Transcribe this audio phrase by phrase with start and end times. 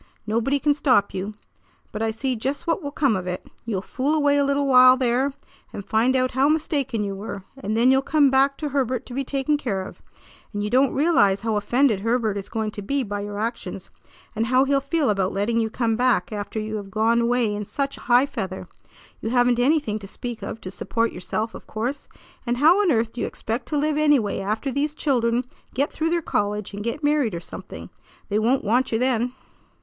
[0.25, 1.35] Nobody can stop you.
[1.91, 3.45] But I see just what will come of it.
[3.65, 5.31] You'll fool away a little while there,
[5.71, 9.13] and find out how mistaken you were; and then you'll come back to Herbert to
[9.13, 10.01] be taken care of.
[10.53, 13.91] And you don't realize how offended Herbert is going to be by your actions,
[14.35, 17.63] and how he'll feel about letting you come back after you have gone away in
[17.63, 18.67] such high feather.
[19.21, 22.07] You haven't anything to speak of to support yourself, of course,
[22.43, 25.43] and how on earth do you expect to live anyway after these children
[25.75, 27.91] get through their college and get married or something?
[28.29, 29.33] They won't want you then."